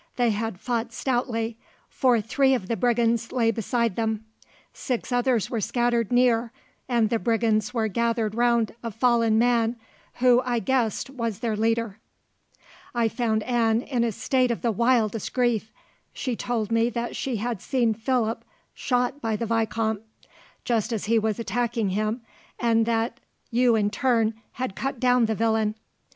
[0.15, 4.25] They had fought stoutly, for three of the brigands lay beside them.
[4.73, 6.51] Six others were scattered near,
[6.89, 9.75] and the brigands were gathered round a fallen man,
[10.15, 11.99] who I guessed was their leader.
[12.95, 15.71] "I found Anne in a state of the wildest grief.
[16.13, 18.43] She told me that she had seen Philip
[18.73, 20.01] shot by the vicomte,
[20.65, 22.21] just as he was attacking him,
[22.59, 23.19] and that
[23.51, 25.75] you in turn had cut down the villain.